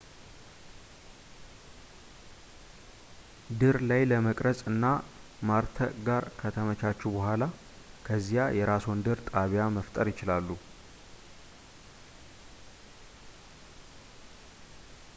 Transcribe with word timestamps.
ድር 3.59 3.77
ላይ 3.89 4.01
መቅረፅ 4.27 4.61
እና 4.71 4.85
ማርተዕ 5.49 5.91
ጋር 6.07 6.25
ከተመቻቹ 6.39 7.01
በኋላ 7.17 7.43
ከዚያ 8.07 8.45
የራስዎን 8.59 9.03
ድር 9.07 9.21
ጣቢያ 9.33 9.65
መፍጠር 9.77 10.09
ይችላሉ 10.13 10.49